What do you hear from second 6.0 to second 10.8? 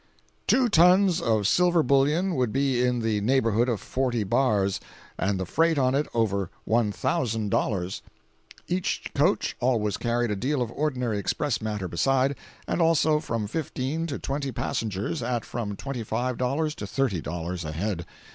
over $1,000. Each coach always carried a deal of